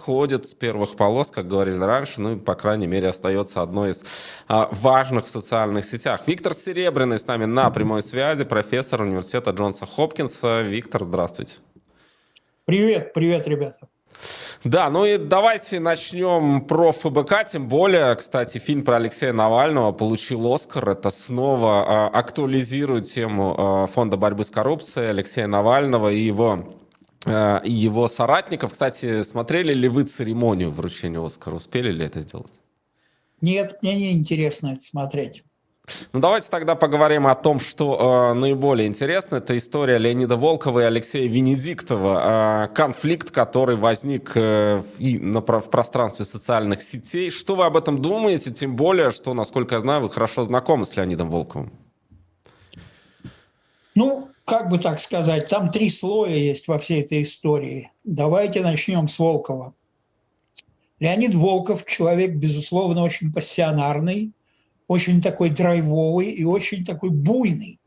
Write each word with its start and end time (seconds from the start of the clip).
сходит 0.00 0.48
с 0.48 0.54
первых 0.54 0.96
полос, 0.96 1.30
как 1.30 1.46
говорили 1.46 1.78
раньше, 1.78 2.20
ну 2.22 2.32
и, 2.32 2.36
по 2.36 2.54
крайней 2.54 2.86
мере, 2.86 3.08
остается 3.08 3.60
одной 3.60 3.90
из 3.90 4.02
а, 4.48 4.68
важных 4.72 5.26
в 5.26 5.28
социальных 5.28 5.84
сетях. 5.84 6.22
Виктор 6.26 6.54
Серебряный 6.54 7.18
с 7.18 7.26
нами 7.26 7.44
на 7.44 7.70
прямой 7.70 8.02
связи, 8.02 8.44
профессор 8.44 9.02
университета 9.02 9.50
Джонса 9.50 9.84
Хопкинса. 9.84 10.62
Виктор, 10.62 11.04
здравствуйте. 11.04 11.56
Привет, 12.64 13.12
привет, 13.12 13.46
ребята. 13.46 13.88
Да, 14.64 14.90
ну 14.90 15.04
и 15.04 15.18
давайте 15.18 15.80
начнем 15.80 16.62
про 16.62 16.92
ФБК, 16.92 17.44
тем 17.50 17.68
более, 17.68 18.14
кстати, 18.14 18.58
фильм 18.58 18.84
про 18.84 18.96
Алексея 18.96 19.32
Навального 19.32 19.92
получил 19.92 20.52
Оскар, 20.52 20.90
это 20.90 21.10
снова 21.10 22.10
э, 22.12 22.18
актуализирует 22.18 23.06
тему 23.06 23.54
э, 23.56 23.92
Фонда 23.92 24.16
борьбы 24.16 24.44
с 24.44 24.50
коррупцией 24.50 25.10
Алексея 25.10 25.46
Навального 25.46 26.08
и 26.10 26.20
его 26.20 26.79
и 27.26 27.70
его 27.70 28.08
соратников. 28.08 28.72
Кстати, 28.72 29.22
смотрели 29.22 29.74
ли 29.74 29.88
вы 29.88 30.04
церемонию 30.04 30.70
вручения 30.70 31.24
Оскара? 31.24 31.56
Успели 31.56 31.92
ли 31.92 32.04
это 32.04 32.20
сделать? 32.20 32.62
Нет, 33.40 33.78
мне 33.82 33.94
не 33.96 34.12
интересно 34.12 34.74
это 34.74 34.84
смотреть. 34.84 35.42
Ну, 36.12 36.20
давайте 36.20 36.48
тогда 36.50 36.74
поговорим 36.74 37.26
о 37.26 37.34
том, 37.34 37.58
что 37.58 38.30
э, 38.32 38.38
наиболее 38.38 38.86
интересно. 38.86 39.36
Это 39.36 39.56
история 39.56 39.98
Леонида 39.98 40.36
Волкова 40.36 40.80
и 40.80 40.84
Алексея 40.84 41.28
Венедиктова. 41.28 42.68
Э, 42.70 42.74
конфликт, 42.74 43.30
который 43.30 43.76
возник 43.76 44.32
э, 44.34 44.82
и 44.98 45.18
на, 45.18 45.40
в 45.40 45.70
пространстве 45.70 46.24
социальных 46.24 46.82
сетей. 46.82 47.30
Что 47.30 47.56
вы 47.56 47.64
об 47.64 47.76
этом 47.76 48.00
думаете? 48.00 48.52
Тем 48.52 48.76
более, 48.76 49.10
что, 49.10 49.34
насколько 49.34 49.76
я 49.76 49.80
знаю, 49.80 50.02
вы 50.02 50.10
хорошо 50.10 50.44
знакомы 50.44 50.86
с 50.86 50.96
Леонидом 50.96 51.30
Волковым. 51.30 51.72
Ну, 53.94 54.28
как 54.50 54.68
бы 54.68 54.78
так 54.78 54.98
сказать, 54.98 55.46
там 55.46 55.70
три 55.70 55.88
слоя 55.90 56.34
есть 56.34 56.66
во 56.66 56.80
всей 56.80 57.02
этой 57.02 57.22
истории. 57.22 57.92
Давайте 58.02 58.62
начнем 58.62 59.06
с 59.06 59.16
Волкова. 59.16 59.74
Леонид 60.98 61.36
Волков– 61.36 61.86
человек, 61.86 62.34
безусловно, 62.34 63.04
очень 63.04 63.32
пассионарный, 63.32 64.32
очень 64.88 65.22
такой 65.22 65.50
драйвовый 65.50 66.32
и 66.32 66.42
очень 66.42 66.84
такой 66.84 67.10
буйный. 67.10 67.78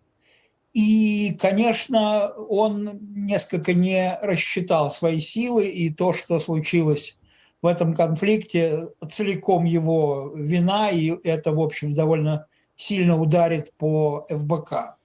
И, 0.72 1.38
конечно, 1.38 2.30
он 2.30 2.98
несколько 3.14 3.74
не 3.74 4.18
рассчитал 4.22 4.90
свои 4.90 5.20
силы, 5.20 5.68
и 5.68 5.94
то, 5.94 6.14
что 6.14 6.40
случилось 6.40 7.20
в 7.62 7.68
этом 7.68 7.94
конфликте, 7.94 8.88
целиком 9.12 9.66
его 9.66 10.32
вина, 10.34 10.92
и 10.92 11.14
это, 11.26 11.52
в 11.52 11.59
общем, 11.59 11.94
довольно 11.94 12.48
сильно 12.78 13.20
ударит 13.20 13.74
по 13.78 14.26
ФБК. 14.30 14.96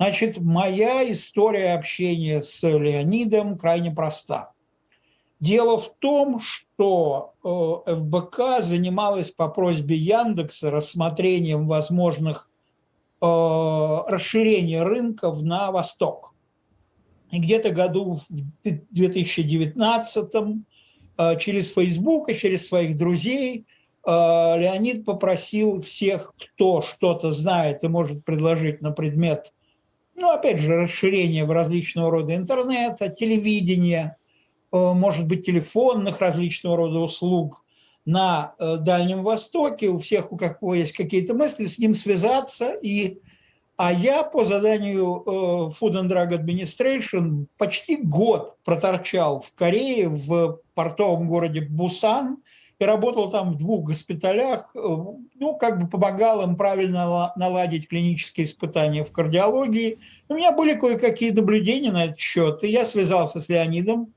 Значит, 0.00 0.38
моя 0.38 1.10
история 1.10 1.72
общения 1.72 2.40
с 2.40 2.62
Леонидом 2.62 3.58
крайне 3.58 3.90
проста. 3.90 4.52
Дело 5.40 5.78
в 5.78 5.92
том, 5.98 6.40
что 6.40 7.34
э, 7.44 7.96
ФБК 7.96 8.62
занималась 8.62 9.32
по 9.32 9.48
просьбе 9.48 9.96
Яндекса 9.96 10.70
рассмотрением 10.70 11.66
возможных 11.66 12.48
э, 13.20 13.26
расширения 13.26 14.84
рынков 14.84 15.42
на 15.42 15.72
восток. 15.72 16.32
И 17.32 17.40
где-то 17.40 17.70
году 17.70 18.14
в 18.16 18.26
2019 18.62 20.34
э, 21.18 21.38
через 21.40 21.72
Facebook 21.72 22.28
и 22.28 22.36
через 22.36 22.68
своих 22.68 22.96
друзей 22.96 23.66
Леонид 24.06 25.04
попросил 25.04 25.82
всех, 25.82 26.32
кто 26.38 26.80
что-то 26.80 27.30
знает 27.30 27.84
и 27.84 27.88
может 27.88 28.24
предложить 28.24 28.80
на 28.80 28.90
предмет, 28.90 29.52
ну, 30.18 30.30
опять 30.30 30.58
же, 30.58 30.74
расширения 30.74 31.44
в 31.44 31.50
различного 31.50 32.10
рода 32.10 32.34
интернета, 32.34 33.08
телевидения– 33.08 34.16
Э, 34.70 34.92
может 34.92 35.26
быть, 35.26 35.46
телефонных 35.46 36.20
различного 36.20 36.76
рода 36.76 36.98
услуг 36.98 37.64
на 38.04 38.54
э, 38.58 38.76
Дальнем 38.78 39.22
Востоке, 39.22 39.88
у 39.88 39.98
всех, 39.98 40.32
у 40.32 40.36
кого 40.36 40.74
есть 40.74 40.92
какие-то 40.92 41.34
мысли, 41.34 41.66
с 41.66 41.78
ним 41.78 41.94
связаться. 41.94 42.72
И, 42.82 43.20
а 43.76 43.92
я 43.92 44.22
по 44.24 44.44
заданию 44.44 45.22
э, 45.24 45.30
Food 45.80 45.94
and 45.94 46.08
Drug 46.10 46.30
Administration 46.30 47.46
почти 47.56 47.96
год 47.96 48.56
проторчал 48.64 49.40
в 49.40 49.52
Корее, 49.54 50.08
в 50.08 50.60
портовом 50.74 51.28
городе 51.28 51.62
Бусан, 51.62 52.38
и 52.78 52.84
работал 52.84 53.28
там 53.28 53.50
в 53.50 53.56
двух 53.56 53.86
госпиталях, 53.86 54.70
ну, 54.74 55.56
как 55.58 55.80
бы 55.80 55.88
помогал 55.88 56.42
им 56.42 56.56
правильно 56.56 57.32
наладить 57.36 57.88
клинические 57.88 58.46
испытания 58.46 59.02
в 59.04 59.10
кардиологии. 59.10 59.98
У 60.28 60.34
меня 60.34 60.52
были 60.52 60.74
кое-какие 60.74 61.32
наблюдения 61.32 61.90
на 61.90 62.04
этот 62.04 62.20
счет, 62.20 62.62
и 62.62 62.68
я 62.68 62.84
связался 62.84 63.40
с 63.40 63.48
Леонидом, 63.48 64.12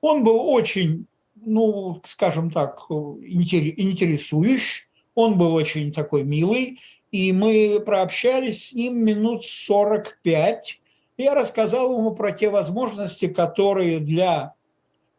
он 0.00 0.24
был 0.24 0.40
очень, 0.48 1.06
ну, 1.36 2.00
скажем 2.04 2.50
так, 2.50 2.86
интересующий, 2.90 4.82
он 5.14 5.38
был 5.38 5.54
очень 5.54 5.92
такой 5.92 6.24
милый, 6.24 6.80
и 7.12 7.32
мы 7.32 7.80
прообщались 7.84 8.68
с 8.68 8.72
ним 8.72 9.04
минут 9.04 9.44
45. 9.44 10.80
Я 11.18 11.34
рассказал 11.34 11.96
ему 11.98 12.12
про 12.14 12.32
те 12.32 12.48
возможности, 12.50 13.26
которые 13.26 14.00
для 14.00 14.54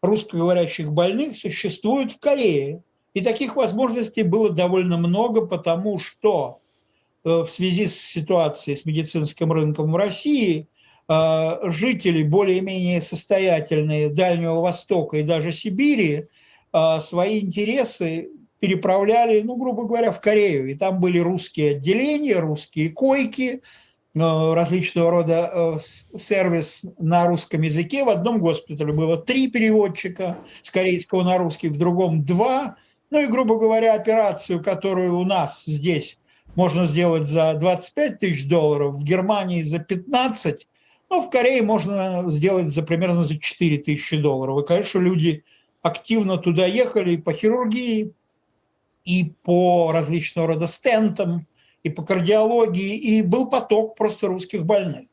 русскоговорящих 0.01 0.91
больных 0.91 1.37
существуют 1.37 2.11
в 2.11 2.19
Корее. 2.19 2.83
И 3.13 3.21
таких 3.21 3.55
возможностей 3.55 4.23
было 4.23 4.49
довольно 4.49 4.97
много, 4.97 5.45
потому 5.45 5.99
что 5.99 6.59
э, 7.23 7.29
в 7.29 7.47
связи 7.47 7.87
с 7.87 7.99
ситуацией 7.99 8.77
с 8.77 8.85
медицинским 8.85 9.51
рынком 9.51 9.91
в 9.91 9.95
России 9.95 10.67
а, 11.13 11.59
жители 11.71 12.23
более-менее 12.23 13.01
состоятельные 13.01 14.09
Дальнего 14.09 14.61
Востока 14.61 15.17
и 15.17 15.23
даже 15.23 15.51
Сибири 15.51 16.27
а, 16.71 17.01
свои 17.01 17.41
интересы 17.41 18.29
переправляли, 18.61 19.41
ну, 19.41 19.57
грубо 19.57 19.83
говоря, 19.83 20.13
в 20.13 20.21
Корею. 20.21 20.71
И 20.71 20.75
там 20.75 21.01
были 21.01 21.19
русские 21.19 21.71
отделения, 21.71 22.39
русские 22.39 22.91
койки, 22.91 23.61
различного 24.13 25.11
рода 25.11 25.77
сервис 26.15 26.85
на 26.99 27.27
русском 27.27 27.61
языке. 27.61 28.03
В 28.03 28.09
одном 28.09 28.39
госпитале 28.39 28.91
было 28.93 29.17
три 29.17 29.49
переводчика 29.49 30.39
с 30.61 30.69
корейского 30.69 31.23
на 31.23 31.37
русский, 31.37 31.69
в 31.69 31.77
другом 31.77 32.23
два. 32.23 32.75
Ну 33.09 33.21
и, 33.21 33.27
грубо 33.27 33.57
говоря, 33.57 33.93
операцию, 33.93 34.63
которую 34.63 35.17
у 35.17 35.25
нас 35.25 35.63
здесь 35.65 36.17
можно 36.55 36.85
сделать 36.85 37.29
за 37.29 37.53
25 37.53 38.19
тысяч 38.19 38.47
долларов, 38.47 38.95
в 38.95 39.03
Германии 39.03 39.61
за 39.63 39.79
15, 39.79 40.67
ну, 41.09 41.21
в 41.21 41.29
Корее 41.29 41.61
можно 41.61 42.23
сделать 42.29 42.67
за 42.67 42.83
примерно 42.83 43.23
за 43.23 43.37
4 43.37 43.77
тысячи 43.79 44.15
долларов. 44.15 44.63
И, 44.63 44.67
конечно, 44.67 44.99
люди 44.99 45.43
активно 45.81 46.37
туда 46.37 46.65
ехали 46.65 47.13
и 47.13 47.17
по 47.17 47.33
хирургии, 47.33 48.13
и 49.03 49.33
по 49.43 49.91
различного 49.91 50.49
рода 50.49 50.67
стентам, 50.67 51.47
и 51.83 51.89
по 51.89 52.03
кардиологии, 52.03 52.95
и 52.95 53.21
был 53.21 53.49
поток 53.49 53.95
просто 53.95 54.27
русских 54.27 54.65
больных. 54.65 55.07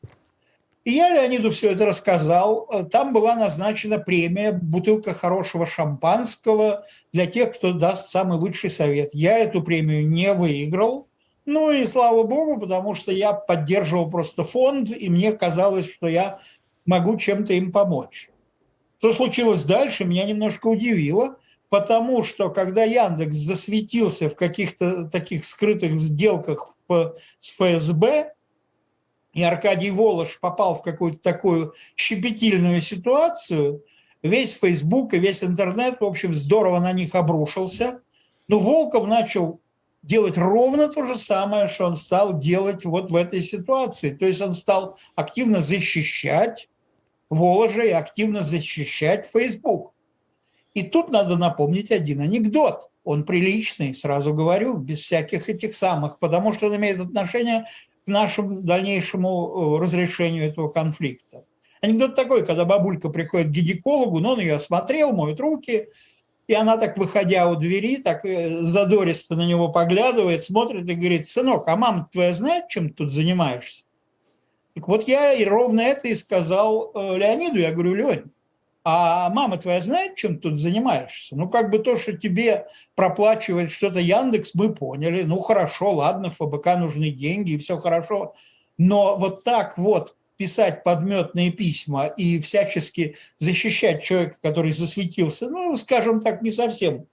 И 0.85 0.91
я 0.91 1.09
Леониду 1.09 1.51
все 1.51 1.71
это 1.71 1.85
рассказал. 1.85 2.67
Там 2.91 3.13
была 3.13 3.35
назначена 3.35 3.99
премия 3.99 4.51
«Бутылка 4.51 5.13
хорошего 5.13 5.67
шампанского» 5.67 6.85
для 7.11 7.25
тех, 7.25 7.53
кто 7.53 7.73
даст 7.73 8.09
самый 8.09 8.37
лучший 8.37 8.69
совет. 8.69 9.09
Я 9.13 9.37
эту 9.37 9.61
премию 9.61 10.07
не 10.07 10.33
выиграл, 10.33 11.07
ну 11.45 11.71
и 11.71 11.85
слава 11.85 12.23
богу, 12.23 12.59
потому 12.59 12.95
что 12.95 13.11
я 13.11 13.33
поддерживал 13.33 14.09
просто 14.09 14.45
фонд, 14.45 14.91
и 14.91 15.09
мне 15.09 15.31
казалось, 15.33 15.91
что 15.91 16.07
я 16.07 16.39
могу 16.85 17.17
чем-то 17.17 17.53
им 17.53 17.71
помочь. 17.71 18.29
Что 18.99 19.13
случилось 19.13 19.63
дальше, 19.63 20.05
меня 20.05 20.25
немножко 20.25 20.67
удивило, 20.67 21.37
потому 21.69 22.23
что 22.23 22.49
когда 22.49 22.83
Яндекс 22.83 23.35
засветился 23.35 24.29
в 24.29 24.35
каких-то 24.35 25.05
таких 25.05 25.45
скрытых 25.45 25.97
сделках 25.97 26.69
с 26.87 27.49
ФСБ, 27.51 28.33
и 29.33 29.43
Аркадий 29.43 29.91
Волош 29.91 30.39
попал 30.39 30.75
в 30.75 30.81
какую-то 30.81 31.19
такую 31.21 31.73
щепетильную 31.95 32.81
ситуацию, 32.81 33.83
весь 34.23 34.51
Facebook 34.51 35.13
и 35.13 35.19
весь 35.19 35.43
интернет, 35.43 36.01
в 36.01 36.05
общем, 36.05 36.33
здорово 36.33 36.79
на 36.79 36.91
них 36.91 37.13
обрушился. 37.15 38.01
Но 38.47 38.59
Волков 38.59 39.07
начал 39.07 39.61
делать 40.01 40.37
ровно 40.37 40.89
то 40.89 41.05
же 41.05 41.15
самое, 41.15 41.67
что 41.67 41.85
он 41.85 41.95
стал 41.95 42.39
делать 42.39 42.85
вот 42.85 43.11
в 43.11 43.15
этой 43.15 43.43
ситуации. 43.43 44.11
То 44.11 44.25
есть 44.25 44.41
он 44.41 44.55
стал 44.55 44.97
активно 45.15 45.61
защищать 45.61 46.67
Воложа 47.29 47.83
и 47.83 47.91
активно 47.91 48.41
защищать 48.41 49.25
Facebook. 49.25 49.93
И 50.73 50.83
тут 50.83 51.09
надо 51.09 51.37
напомнить 51.37 51.91
один 51.91 52.21
анекдот. 52.21 52.89
Он 53.03 53.23
приличный, 53.23 53.93
сразу 53.93 54.33
говорю, 54.33 54.77
без 54.77 54.99
всяких 54.99 55.49
этих 55.49 55.75
самых, 55.75 56.19
потому 56.19 56.53
что 56.53 56.67
он 56.67 56.75
имеет 56.75 56.99
отношение 56.99 57.65
к 58.05 58.07
нашему 58.07 58.61
дальнейшему 58.61 59.77
э, 59.77 59.81
разрешению 59.81 60.47
этого 60.47 60.69
конфликта. 60.69 61.43
Анекдот 61.81 62.15
такой, 62.15 62.45
когда 62.45 62.65
бабулька 62.65 63.09
приходит 63.09 63.47
к 63.47 63.51
гинекологу, 63.51 64.19
но 64.19 64.33
он 64.33 64.39
ее 64.39 64.55
осмотрел, 64.55 65.13
моет 65.13 65.39
руки, 65.39 65.87
и 66.47 66.53
она 66.53 66.77
так, 66.77 66.97
выходя 66.97 67.49
у 67.49 67.55
двери, 67.55 67.97
так 67.97 68.25
э, 68.25 68.49
задористо 68.61 69.35
на 69.35 69.45
него 69.45 69.69
поглядывает, 69.69 70.43
смотрит 70.43 70.89
и 70.89 70.95
говорит, 70.95 71.27
сынок, 71.27 71.67
а 71.67 71.75
мама 71.75 72.09
твоя 72.11 72.33
знает, 72.33 72.69
чем 72.69 72.89
ты 72.89 72.95
тут 72.95 73.13
занимаешься? 73.13 73.85
Так 74.75 74.87
вот 74.87 75.07
я 75.07 75.33
и 75.33 75.45
ровно 75.45 75.81
это 75.81 76.07
и 76.07 76.15
сказал 76.15 76.91
э, 76.93 77.17
Леониду. 77.17 77.59
Я 77.59 77.71
говорю, 77.71 77.93
Лень, 77.93 78.31
а 78.91 79.29
мама 79.29 79.57
твоя 79.57 79.81
знает, 79.81 80.15
чем 80.15 80.39
тут 80.39 80.57
занимаешься? 80.57 81.35
Ну, 81.35 81.47
как 81.47 81.69
бы 81.69 81.77
то, 81.77 81.95
что 81.97 82.17
тебе 82.17 82.65
проплачивает 82.95 83.71
что-то 83.71 83.99
Яндекс, 83.99 84.55
мы 84.55 84.73
поняли. 84.73 85.21
Ну, 85.21 85.37
хорошо, 85.39 85.91
ладно, 85.91 86.31
ФБК 86.31 86.75
нужны 86.77 87.11
деньги, 87.11 87.51
и 87.51 87.57
все 87.59 87.79
хорошо. 87.79 88.33
Но 88.79 89.15
вот 89.15 89.43
так 89.43 89.77
вот 89.77 90.15
писать 90.37 90.83
подметные 90.83 91.51
письма 91.51 92.07
и 92.07 92.39
всячески 92.39 93.15
защищать 93.37 94.01
человека, 94.01 94.37
который 94.41 94.71
засветился, 94.71 95.49
ну, 95.49 95.77
скажем 95.77 96.21
так, 96.21 96.41
не 96.41 96.49
совсем 96.49 97.05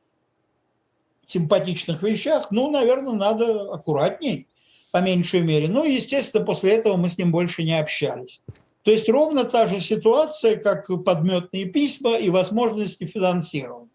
симпатичных 1.26 2.02
вещах, 2.02 2.48
ну, 2.50 2.70
наверное, 2.70 3.12
надо 3.12 3.74
аккуратней, 3.74 4.46
по 4.92 5.02
меньшей 5.02 5.40
мере. 5.40 5.68
Ну, 5.68 5.84
естественно, 5.84 6.42
после 6.42 6.76
этого 6.76 6.96
мы 6.96 7.10
с 7.10 7.18
ним 7.18 7.32
больше 7.32 7.64
не 7.64 7.78
общались. 7.78 8.40
То 8.86 8.92
есть 8.92 9.08
ровно 9.08 9.42
та 9.44 9.66
же 9.66 9.80
ситуация, 9.80 10.54
как 10.54 10.86
подметные 11.02 11.64
письма 11.64 12.18
и 12.18 12.30
возможности 12.30 13.04
финансирования. 13.04 13.90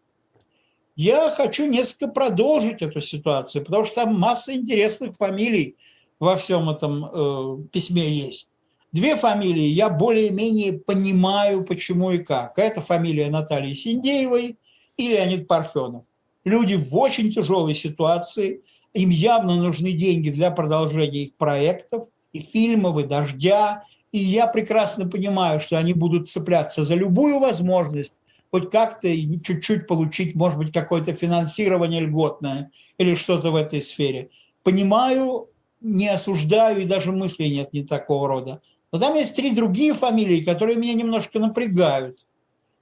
Я 0.98 1.30
хочу 1.30 1.66
несколько 1.66 2.10
продолжить 2.10 2.82
эту 2.82 3.00
ситуацию, 3.00 3.64
потому 3.64 3.86
что 3.86 3.96
там 3.96 4.20
масса 4.20 4.54
интересных 4.54 5.16
фамилий 5.16 5.78
во 6.20 6.36
всем 6.36 6.70
этом 6.70 7.06
э, 7.06 7.58
письме 7.72 8.06
есть. 8.06 8.50
Две 8.92 9.16
фамилии 9.16 9.64
я 9.64 9.90
более-менее 9.90 10.74
понимаю, 10.74 11.64
почему 11.64 12.12
и 12.12 12.18
как. 12.18 12.60
Это 12.60 12.82
фамилия 12.82 13.30
Натальи 13.30 13.74
Синдеевой 13.74 14.58
и 14.98 15.08
Леонид 15.08 15.48
Парфенов. 15.48 16.04
Люди 16.44 16.76
в 16.76 16.94
очень 16.98 17.32
тяжелой 17.32 17.76
ситуации, 17.76 18.62
им 18.94 19.10
явно 19.10 19.56
нужны 19.56 19.94
деньги 19.94 20.32
для 20.32 20.52
продолжения 20.52 21.24
их 21.24 21.36
проектов, 21.36 22.10
и 22.34 22.40
фильмов, 22.40 22.98
и 22.98 23.04
«Дождя», 23.04 23.84
и 24.12 24.18
я 24.18 24.48
прекрасно 24.48 25.08
понимаю, 25.08 25.60
что 25.60 25.78
они 25.78 25.94
будут 25.94 26.30
цепляться 26.30 26.84
за 26.84 26.96
любую 26.96 27.40
возможность 27.40 28.13
хоть 28.52 28.69
как-то 28.69 29.08
чуть-чуть 29.44 29.88
получить, 29.88 30.36
может 30.36 30.58
быть, 30.60 30.74
какое-то 30.74 31.16
финансирование 31.16 32.02
льготное 32.02 32.72
или 32.98 33.16
что-то 33.16 33.52
в 33.52 33.56
этой 33.56 33.81
сфере. 33.81 34.30
Понимаю, 34.63 35.48
не 35.80 36.10
осуждаю, 36.10 36.81
и 36.81 36.86
даже 36.86 37.12
мыслей 37.12 37.50
нет 37.50 37.72
не 37.74 37.84
такого 37.84 38.28
рода. 38.28 38.62
Но 38.92 39.00
там 39.00 39.16
есть 39.16 39.36
три 39.36 39.52
другие 39.56 39.94
фамилии, 39.94 40.44
которые 40.44 40.75
меня 40.75 40.94
немножко 40.94 41.40
напрягают. 41.40 42.19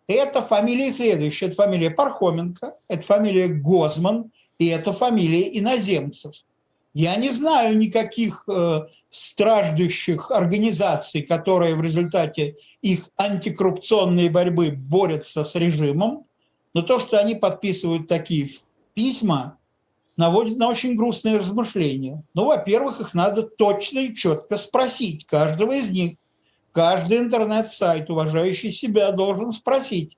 Это 0.08 0.42
фамилии 0.42 0.90
следующие. 0.90 1.50
Это 1.50 1.58
фамилия 1.58 1.92
Пархоменко, 1.92 2.74
это 2.88 3.02
фамилия 3.04 3.48
Гозман, 3.48 4.32
и 4.58 4.68
это 4.68 4.92
фамилия 4.92 5.56
иноземцев. 5.60 6.34
Я 6.94 7.16
не 7.18 7.30
знаю 7.30 7.78
никаких 7.78 8.44
э, 8.48 8.82
страждущих 9.10 10.32
организаций, 10.32 11.22
которые 11.22 11.76
в 11.76 11.82
результате 11.82 12.56
их 12.82 13.10
антикоррупционной 13.18 14.30
борьбы 14.30 14.72
борются 14.72 15.44
с 15.44 15.56
режимом, 15.56 16.26
но 16.74 16.82
то, 16.82 17.00
что 17.00 17.20
они 17.20 17.36
подписывают 17.36 18.08
такие 18.08 18.50
письма, 18.94 19.58
наводит 20.18 20.58
на 20.58 20.68
очень 20.68 20.96
грустные 20.96 21.38
размышления. 21.38 22.24
Ну, 22.34 22.46
во-первых, 22.46 23.00
их 23.00 23.14
надо 23.14 23.44
точно 23.44 24.00
и 24.00 24.16
четко 24.16 24.58
спросить, 24.58 25.26
каждого 25.26 25.74
из 25.74 25.90
них. 25.90 26.18
Каждый 26.72 27.18
интернет-сайт, 27.18 28.10
уважающий 28.10 28.72
себя, 28.72 29.12
должен 29.12 29.52
спросить, 29.52 30.18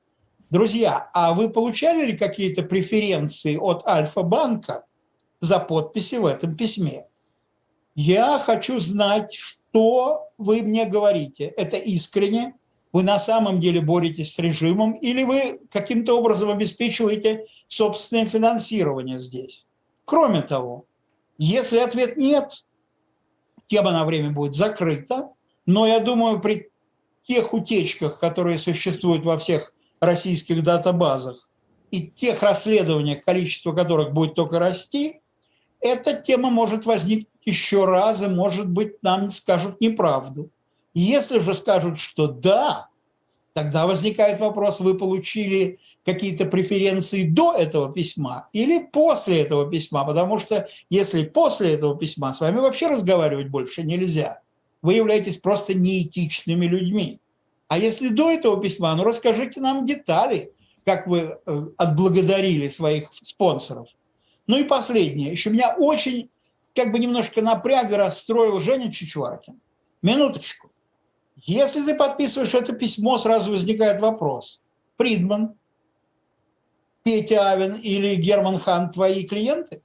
друзья, 0.50 1.10
а 1.14 1.34
вы 1.34 1.50
получали 1.50 2.08
ли 2.08 2.18
какие-то 2.18 2.64
преференции 2.64 3.56
от 3.56 3.86
Альфа-банка 3.88 4.86
за 5.42 5.60
подписи 5.60 6.16
в 6.16 6.26
этом 6.26 6.56
письме? 6.56 7.06
Я 7.96 8.40
хочу 8.40 8.80
знать, 8.80 9.34
что 9.34 10.30
вы 10.38 10.62
мне 10.62 10.86
говорите. 10.86 11.46
Это 11.58 11.76
искренне? 11.78 12.56
Вы 12.94 13.04
на 13.04 13.20
самом 13.20 13.60
деле 13.60 13.82
боретесь 13.82 14.34
с 14.34 14.40
режимом 14.40 14.94
или 14.94 15.24
вы 15.24 15.62
каким-то 15.72 16.18
образом 16.18 16.50
обеспечиваете 16.50 17.46
собственное 17.68 18.26
финансирование 18.26 19.20
здесь? 19.20 19.66
Кроме 20.06 20.42
того, 20.42 20.86
если 21.38 21.78
ответ 21.78 22.18
нет, 22.18 22.66
тема 23.68 23.92
на 23.92 24.04
время 24.04 24.32
будет 24.32 24.56
закрыта, 24.56 25.30
но 25.66 25.88
я 25.88 26.00
думаю, 26.00 26.42
при 26.42 26.70
тех 27.24 27.54
утечках, 27.54 28.20
которые 28.20 28.60
существуют 28.60 29.24
во 29.24 29.38
всех 29.38 29.74
российских 30.02 30.64
датабазах, 30.64 31.48
и 31.92 32.08
тех 32.08 32.42
расследованиях, 32.42 33.24
количество 33.24 33.74
которых 33.74 34.14
будет 34.14 34.34
только 34.34 34.60
расти, 34.60 35.21
эта 35.82 36.14
тема 36.14 36.50
может 36.50 36.86
возникнуть 36.86 37.28
еще 37.46 37.86
раз, 37.86 38.22
и, 38.22 38.28
может 38.28 38.70
быть, 38.70 39.02
нам 39.02 39.32
скажут 39.32 39.82
неправду. 39.82 40.50
Если 40.94 41.40
же 41.40 41.54
скажут, 41.54 42.00
что 42.00 42.28
да, 42.28 42.90
Тогда 43.54 43.86
возникает 43.86 44.40
вопрос, 44.40 44.80
вы 44.80 44.98
получили 44.98 45.80
какие-то 46.06 46.46
преференции 46.46 47.24
до 47.24 47.54
этого 47.54 47.92
письма 47.92 48.48
или 48.54 48.80
после 48.80 49.42
этого 49.42 49.70
письма, 49.70 50.06
потому 50.06 50.40
что 50.40 50.70
если 50.90 51.26
после 51.26 51.74
этого 51.74 51.98
письма 51.98 52.34
с 52.34 52.40
вами 52.40 52.60
вообще 52.60 52.88
разговаривать 52.88 53.50
больше 53.50 53.84
нельзя, 53.84 54.40
вы 54.82 54.94
являетесь 54.94 55.38
просто 55.38 55.74
неэтичными 55.74 56.66
людьми. 56.66 57.20
А 57.68 57.78
если 57.78 58.08
до 58.08 58.32
этого 58.32 58.62
письма, 58.62 58.96
ну 58.96 59.04
расскажите 59.04 59.60
нам 59.60 59.86
детали, 59.86 60.52
как 60.86 61.08
вы 61.08 61.38
э, 61.46 61.62
отблагодарили 61.78 62.70
своих 62.70 63.10
спонсоров. 63.12 63.90
Ну 64.52 64.58
и 64.58 64.66
последнее, 64.66 65.32
еще 65.32 65.50
меня 65.50 65.74
очень 65.78 66.30
как 66.76 66.92
бы 66.92 67.00
немножко 67.00 67.42
напряга 67.42 67.96
расстроил 67.96 68.60
Женя 68.60 68.92
Чичваркин. 68.92 69.62
Минуточку. 70.02 70.72
Если 71.38 71.82
ты 71.86 71.96
подписываешь 71.96 72.54
это 72.54 72.74
письмо, 72.74 73.18
сразу 73.18 73.52
возникает 73.52 74.02
вопрос. 74.02 74.60
Фридман, 74.98 75.54
Петя 77.04 77.50
Авен 77.50 77.76
или 77.76 78.16
Герман 78.16 78.60
Хан 78.60 78.92
твои 78.92 79.24
клиенты? 79.24 79.84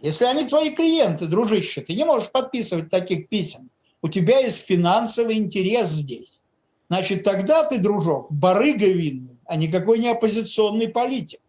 Если 0.00 0.24
они 0.24 0.46
твои 0.46 0.70
клиенты, 0.70 1.26
дружище, 1.26 1.82
ты 1.82 1.94
не 1.94 2.06
можешь 2.06 2.32
подписывать 2.32 2.88
таких 2.88 3.28
писем. 3.28 3.68
У 4.00 4.08
тебя 4.08 4.38
есть 4.38 4.64
финансовый 4.64 5.36
интерес 5.36 5.90
здесь. 5.90 6.32
Значит, 6.88 7.24
тогда 7.24 7.62
ты, 7.64 7.78
дружок, 7.78 8.32
барыга 8.32 8.86
винный, 8.86 9.38
а 9.44 9.56
никакой 9.56 9.98
не 9.98 10.08
оппозиционный 10.08 10.88
политик. 10.88 11.40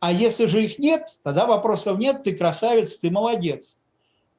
А 0.00 0.12
если 0.12 0.46
же 0.46 0.64
их 0.64 0.78
нет, 0.78 1.08
тогда 1.22 1.46
вопросов 1.46 1.98
нет, 1.98 2.22
ты 2.22 2.36
красавец, 2.36 2.96
ты 2.98 3.10
молодец 3.10 3.78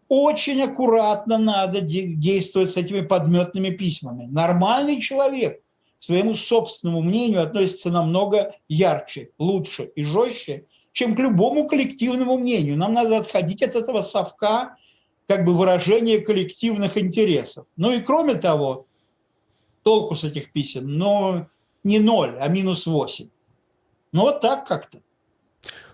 очень 0.09 0.61
аккуратно 0.63 1.37
надо 1.37 1.81
действовать 1.81 2.71
с 2.71 2.77
этими 2.77 3.01
подметными 3.01 3.69
письмами. 3.69 4.25
Нормальный 4.25 4.99
человек 4.99 5.61
своему 5.99 6.33
собственному 6.33 7.03
мнению 7.03 7.43
относится 7.43 7.91
намного 7.91 8.55
ярче, 8.67 9.29
лучше 9.37 9.91
и 9.95 10.03
жестче, 10.03 10.65
чем 10.93 11.15
к 11.15 11.19
любому 11.19 11.67
коллективному 11.67 12.37
мнению. 12.37 12.75
Нам 12.75 12.93
надо 12.93 13.17
отходить 13.17 13.61
от 13.61 13.75
этого 13.75 14.01
совка 14.01 14.75
как 15.27 15.45
бы 15.45 15.53
выражения 15.53 16.19
коллективных 16.19 16.97
интересов. 16.97 17.67
Ну 17.77 17.91
и 17.91 17.99
кроме 17.99 18.33
того, 18.33 18.87
толку 19.83 20.15
с 20.15 20.23
этих 20.23 20.51
писем, 20.51 20.87
но 20.87 21.47
не 21.83 21.99
ноль, 21.99 22.35
а 22.39 22.47
минус 22.47 22.87
восемь. 22.87 23.29
Ну 24.11 24.21
вот 24.21 24.41
так 24.41 24.67
как-то. 24.67 25.01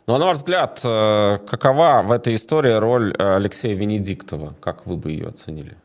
Ну, 0.08 0.14
а 0.14 0.20
на 0.20 0.26
ваш 0.26 0.38
взгляд, 0.38 0.82
э, 0.84 1.40
какова 1.48 2.04
в 2.06 2.12
этой 2.12 2.36
истории 2.36 2.74
роль 2.74 3.16
э, 3.18 3.36
Алексея 3.38 3.74
Венедиктова? 3.74 4.54
Как 4.60 4.86
вы 4.86 4.98
бы 4.98 5.12
ее 5.12 5.30
оценили? 5.30 5.78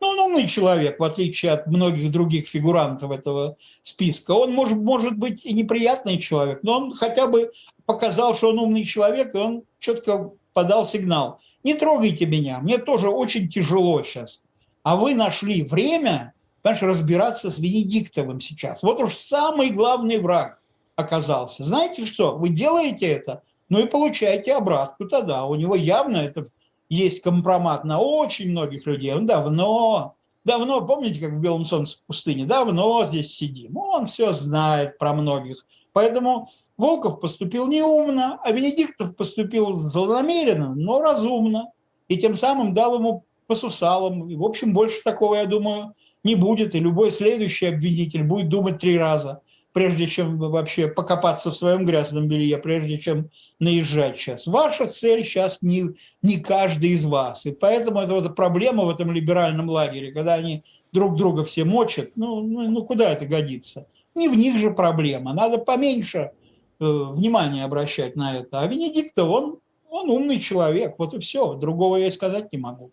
Ну, 0.00 0.08
он 0.08 0.18
умный 0.18 0.46
человек, 0.46 1.00
в 1.00 1.04
отличие 1.04 1.52
от 1.52 1.66
многих 1.66 2.10
других 2.10 2.48
фигурантов 2.48 3.10
этого 3.10 3.56
списка. 3.82 4.32
Он 4.32 4.52
может, 4.52 4.76
может 4.76 5.16
быть 5.16 5.46
и 5.46 5.54
неприятный 5.54 6.18
человек, 6.18 6.60
но 6.62 6.76
он 6.76 6.94
хотя 6.94 7.26
бы 7.26 7.50
показал, 7.86 8.34
что 8.36 8.50
он 8.50 8.58
умный 8.58 8.84
человек, 8.84 9.34
и 9.34 9.38
он 9.38 9.62
четко 9.78 10.32
подал 10.52 10.84
сигнал. 10.84 11.40
Не 11.62 11.72
трогайте 11.72 12.26
меня, 12.26 12.58
мне 12.58 12.76
тоже 12.76 13.08
очень 13.08 13.48
тяжело 13.48 14.02
сейчас. 14.02 14.42
А 14.82 14.96
вы 14.96 15.14
нашли 15.14 15.62
время, 15.62 16.34
понимаешь, 16.60 16.82
разбираться 16.82 17.50
с 17.50 17.56
Венедиктовым 17.56 18.40
сейчас. 18.40 18.82
Вот 18.82 19.00
уж 19.00 19.14
самый 19.14 19.70
главный 19.70 20.18
враг 20.18 20.58
оказался. 20.96 21.64
Знаете 21.64 22.06
что, 22.06 22.36
вы 22.36 22.48
делаете 22.50 23.06
это, 23.06 23.42
ну 23.68 23.80
и 23.80 23.86
получаете 23.86 24.54
обратку 24.54 25.06
тогда. 25.06 25.46
У 25.46 25.54
него 25.54 25.74
явно 25.74 26.18
это 26.18 26.46
есть 26.88 27.20
компромат 27.22 27.84
на 27.84 28.00
очень 28.00 28.50
многих 28.50 28.86
людей. 28.86 29.12
Он 29.12 29.26
давно, 29.26 30.14
давно, 30.44 30.86
помните, 30.86 31.20
как 31.20 31.32
в 31.32 31.40
«Белом 31.40 31.64
солнце 31.64 31.98
пустыне», 32.06 32.44
давно 32.44 33.04
здесь 33.04 33.34
сидим. 33.34 33.76
Он 33.76 34.06
все 34.06 34.30
знает 34.32 34.98
про 34.98 35.14
многих. 35.14 35.66
Поэтому 35.92 36.48
Волков 36.76 37.20
поступил 37.20 37.66
неумно, 37.68 38.38
а 38.42 38.52
Венедиктов 38.52 39.16
поступил 39.16 39.74
злонамеренно, 39.74 40.74
но 40.74 41.00
разумно. 41.00 41.70
И 42.08 42.18
тем 42.18 42.36
самым 42.36 42.74
дал 42.74 42.96
ему 42.96 43.24
по 43.46 43.54
сусалам. 43.54 44.28
И, 44.28 44.36
в 44.36 44.44
общем, 44.44 44.74
больше 44.74 45.02
такого, 45.02 45.36
я 45.36 45.46
думаю, 45.46 45.94
не 46.22 46.34
будет. 46.34 46.74
И 46.74 46.80
любой 46.80 47.10
следующий 47.10 47.66
обвинитель 47.66 48.24
будет 48.24 48.48
думать 48.48 48.78
три 48.78 48.98
раза– 48.98 49.40
прежде 49.74 50.06
чем 50.06 50.38
вообще 50.38 50.86
покопаться 50.86 51.50
в 51.50 51.56
своем 51.56 51.84
грязном 51.84 52.28
белье, 52.28 52.58
прежде 52.58 52.96
чем 52.96 53.28
наезжать 53.58 54.16
сейчас. 54.16 54.46
Ваша 54.46 54.86
цель 54.86 55.24
сейчас 55.24 55.58
не, 55.62 55.86
не 56.22 56.38
каждый 56.38 56.90
из 56.90 57.04
вас. 57.04 57.44
И 57.44 57.50
поэтому 57.50 57.98
это 57.98 58.14
вот 58.14 58.36
проблема 58.36 58.84
в 58.84 58.88
этом 58.88 59.12
либеральном 59.12 59.68
лагере, 59.68 60.12
когда 60.12 60.34
они 60.34 60.62
друг 60.92 61.16
друга 61.16 61.42
все 61.42 61.64
мочат. 61.64 62.12
Ну, 62.14 62.40
ну, 62.40 62.70
ну 62.70 62.84
куда 62.84 63.10
это 63.10 63.26
годится? 63.26 63.88
Не 64.14 64.28
в 64.28 64.36
них 64.36 64.58
же 64.58 64.70
проблема. 64.70 65.34
Надо 65.34 65.58
поменьше 65.58 66.18
э, 66.18 66.30
внимания 66.78 67.64
обращать 67.64 68.14
на 68.14 68.36
это. 68.38 68.60
А 68.60 68.66
Венедиктов, 68.68 69.28
он, 69.28 69.58
он 69.90 70.08
умный 70.08 70.38
человек. 70.38 70.94
Вот 70.98 71.14
и 71.14 71.18
все. 71.18 71.54
Другого 71.54 71.96
я 71.96 72.06
и 72.06 72.12
сказать 72.12 72.52
не 72.52 72.60
могу. 72.60 72.92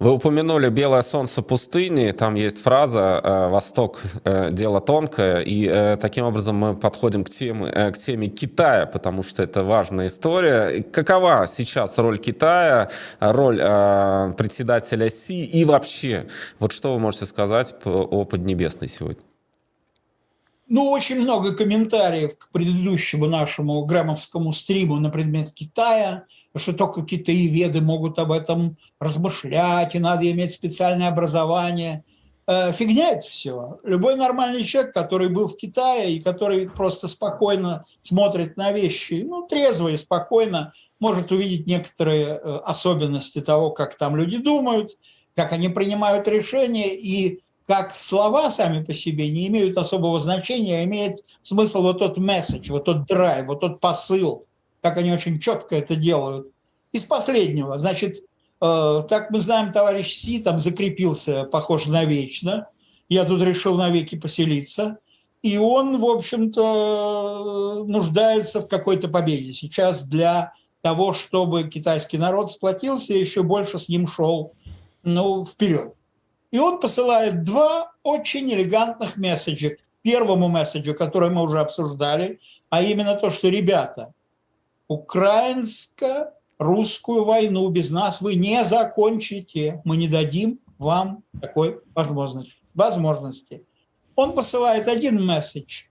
Вы 0.00 0.12
упомянули 0.12 0.70
«Белое 0.70 1.02
солнце 1.02 1.42
пустыни», 1.42 2.10
там 2.12 2.34
есть 2.34 2.62
фраза 2.62 3.20
э, 3.22 3.48
«Восток 3.48 4.00
э,– 4.24 4.48
дело 4.50 4.80
тонкое», 4.80 5.40
и 5.40 5.68
э, 5.68 5.98
таким 5.98 6.24
образом 6.24 6.56
мы 6.56 6.74
подходим 6.74 7.22
к 7.22 7.28
теме, 7.28 7.92
к 7.92 7.98
теме 7.98 8.28
Китая, 8.28 8.86
потому 8.86 9.22
что 9.22 9.42
это 9.42 9.62
важная 9.62 10.06
история. 10.06 10.82
Какова 10.84 11.44
сейчас 11.46 11.98
роль 11.98 12.16
Китая, 12.16 12.88
роль 13.20 13.58
председателя 13.58 15.10
Си 15.10 15.44
и 15.44 15.66
вообще, 15.66 16.24
вот 16.58 16.72
что 16.72 16.94
вы 16.94 16.98
можете 16.98 17.26
сказать 17.26 17.74
о 17.84 18.24
Поднебесной 18.24 18.88
сегодня? 18.88 19.29
Ну, 20.72 20.88
очень 20.88 21.20
много 21.20 21.52
комментариев 21.52 22.38
к 22.38 22.52
предыдущему 22.52 23.26
нашему 23.26 23.84
граммовскому 23.86 24.52
стриму 24.52 25.00
на 25.00 25.10
предмет 25.10 25.52
Китая, 25.52 26.26
что 26.54 26.72
только 26.72 27.02
китаеведы 27.02 27.80
могут 27.80 28.20
об 28.20 28.30
этом 28.30 28.76
размышлять, 29.00 29.96
и 29.96 29.98
надо 29.98 30.30
иметь 30.30 30.52
специальное 30.52 31.08
образование. 31.08 32.04
Э, 32.46 32.70
фигня 32.70 33.10
это 33.10 33.22
все. 33.22 33.80
Любой 33.82 34.14
нормальный 34.14 34.62
человек, 34.62 34.94
который 34.94 35.28
был 35.28 35.48
в 35.48 35.56
Китае 35.56 36.12
и 36.12 36.22
который 36.22 36.70
просто 36.70 37.08
спокойно 37.08 37.84
смотрит 38.02 38.56
на 38.56 38.70
вещи, 38.70 39.24
ну, 39.26 39.48
трезво 39.48 39.88
и 39.88 39.96
спокойно, 39.96 40.72
может 41.00 41.32
увидеть 41.32 41.66
некоторые 41.66 42.26
э, 42.26 42.58
особенности 42.64 43.40
того, 43.40 43.72
как 43.72 43.96
там 43.96 44.14
люди 44.14 44.38
думают, 44.38 44.96
как 45.34 45.50
они 45.52 45.68
принимают 45.68 46.28
решения, 46.28 46.94
и 46.94 47.40
как 47.70 47.96
слова 47.96 48.50
сами 48.50 48.82
по 48.82 48.92
себе 48.92 49.30
не 49.30 49.46
имеют 49.46 49.78
особого 49.78 50.18
значения, 50.18 50.80
а 50.80 50.84
имеет 50.84 51.20
смысл 51.42 51.82
вот 51.82 52.00
тот 52.00 52.16
месседж, 52.16 52.68
вот 52.68 52.86
тот 52.86 53.06
драйв, 53.06 53.46
вот 53.46 53.60
тот 53.60 53.78
посыл, 53.78 54.46
как 54.82 54.96
они 54.96 55.12
очень 55.12 55.38
четко 55.38 55.76
это 55.76 55.94
делают. 55.94 56.48
Из 56.90 57.04
последнего, 57.04 57.78
значит, 57.78 58.16
э, 58.60 59.02
так 59.08 59.30
мы 59.30 59.40
знаем, 59.40 59.70
товарищ 59.70 60.12
Си 60.12 60.40
там 60.40 60.58
закрепился, 60.58 61.44
похоже, 61.44 61.92
навечно. 61.92 62.66
Я 63.08 63.24
тут 63.24 63.40
решил 63.40 63.76
навеки 63.76 64.18
поселиться. 64.18 64.98
И 65.40 65.56
он, 65.56 66.00
в 66.00 66.06
общем-то, 66.06 67.84
нуждается 67.86 68.62
в 68.62 68.66
какой-то 68.66 69.06
победе. 69.06 69.54
Сейчас 69.54 70.08
для 70.08 70.54
того, 70.82 71.14
чтобы 71.14 71.68
китайский 71.68 72.18
народ 72.18 72.50
сплотился, 72.50 73.14
еще 73.14 73.44
больше 73.44 73.78
с 73.78 73.88
ним 73.88 74.08
шел 74.08 74.54
ну, 75.04 75.46
вперед. 75.46 75.94
И 76.50 76.58
он 76.58 76.80
посылает 76.80 77.44
два 77.44 77.92
очень 78.02 78.52
элегантных 78.52 79.16
месседжа. 79.16 79.76
Первому 80.02 80.48
месседжу, 80.48 80.94
который 80.94 81.30
мы 81.30 81.42
уже 81.42 81.60
обсуждали, 81.60 82.40
а 82.70 82.82
именно 82.82 83.14
то, 83.16 83.30
что, 83.30 83.48
ребята, 83.48 84.14
украинско-русскую 84.88 87.24
войну 87.24 87.68
без 87.68 87.90
нас 87.90 88.22
вы 88.22 88.34
не 88.34 88.64
закончите. 88.64 89.80
Мы 89.84 89.98
не 89.98 90.08
дадим 90.08 90.58
вам 90.78 91.22
такой 91.40 91.80
возможности. 91.94 92.56
возможности. 92.74 93.62
Он 94.16 94.34
посылает 94.34 94.88
один 94.88 95.24
месседж 95.24 95.84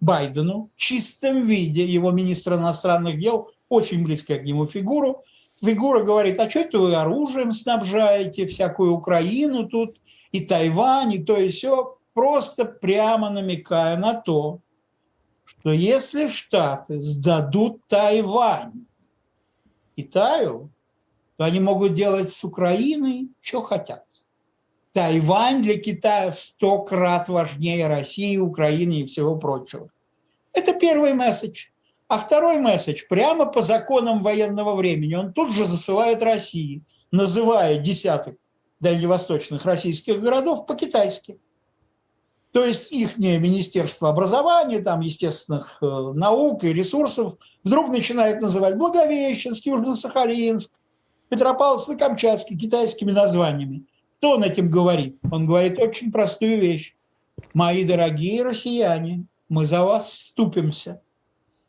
Байдену 0.00 0.70
в 0.76 0.78
чистом 0.78 1.42
виде, 1.42 1.84
его 1.86 2.12
министра 2.12 2.56
иностранных 2.56 3.18
дел, 3.18 3.50
очень 3.68 4.04
близкая 4.04 4.38
к 4.38 4.44
нему 4.44 4.66
фигуру– 4.66 5.24
фигура 5.64 6.02
говорит, 6.02 6.38
а 6.38 6.48
что 6.48 6.60
это 6.60 6.78
вы 6.78 6.94
оружием 6.94 7.52
снабжаете, 7.52 8.46
всякую 8.46 8.92
Украину 8.92 9.68
тут, 9.68 9.98
и 10.32 10.44
Тайвань, 10.44 11.14
и 11.14 11.18
то, 11.18 11.36
и 11.36 11.50
все, 11.50 11.98
просто 12.14 12.64
прямо 12.64 13.30
намекая 13.30 13.96
на 13.96 14.14
то, 14.14 14.60
что 15.44 15.72
если 15.72 16.28
Штаты 16.28 17.02
сдадут 17.02 17.86
Тайвань 17.86 18.86
Китаю, 19.96 20.70
то 21.36 21.44
они 21.44 21.60
могут 21.60 21.94
делать 21.94 22.30
с 22.30 22.44
Украиной, 22.44 23.28
что 23.40 23.62
хотят. 23.62 24.04
Тайвань 24.92 25.62
для 25.62 25.78
Китая 25.78 26.30
в 26.30 26.40
сто 26.40 26.82
крат 26.82 27.28
важнее 27.28 27.86
России, 27.86 28.36
Украины 28.36 29.00
и 29.00 29.06
всего 29.06 29.36
прочего. 29.36 29.90
Это 30.52 30.72
первый 30.72 31.14
месседж. 31.14 31.66
А 32.08 32.16
второй 32.16 32.56
месседж 32.58 33.02
прямо 33.06 33.44
по 33.44 33.60
законам 33.60 34.22
военного 34.22 34.74
времени 34.74 35.14
он 35.14 35.34
тут 35.34 35.52
же 35.52 35.66
засылает 35.66 36.22
России, 36.22 36.82
называя 37.12 37.76
десяток 37.76 38.36
дальневосточных 38.80 39.66
российских 39.66 40.20
городов 40.22 40.64
по-китайски. 40.64 41.38
То 42.52 42.64
есть 42.64 42.92
их 42.92 43.18
Министерство 43.18 44.08
образования, 44.08 44.78
там, 44.78 45.00
естественных 45.00 45.76
э, 45.82 45.86
наук 46.14 46.64
и 46.64 46.72
ресурсов 46.72 47.34
вдруг 47.62 47.90
начинает 47.90 48.40
называть 48.40 48.76
Благовещенск, 48.76 49.66
Южно-Сахалинск, 49.66 50.70
Петропавловск-Камчатский 51.28 52.56
китайскими 52.56 53.10
названиями. 53.10 53.84
Кто 54.16 54.36
он 54.36 54.44
этим 54.44 54.70
говорит? 54.70 55.18
Он 55.30 55.46
говорит 55.46 55.78
очень 55.78 56.10
простую 56.10 56.58
вещь. 56.58 56.96
Мои 57.52 57.84
дорогие 57.84 58.42
россияне, 58.42 59.26
мы 59.50 59.66
за 59.66 59.84
вас 59.84 60.08
вступимся– 60.08 61.02